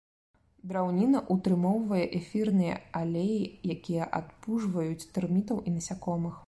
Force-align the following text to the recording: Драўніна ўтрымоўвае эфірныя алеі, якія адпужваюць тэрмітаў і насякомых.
Драўніна 0.69 1.21
ўтрымоўвае 1.35 2.01
эфірныя 2.21 2.81
алеі, 3.01 3.39
якія 3.75 4.11
адпужваюць 4.23 5.09
тэрмітаў 5.19 5.57
і 5.69 5.79
насякомых. 5.79 6.35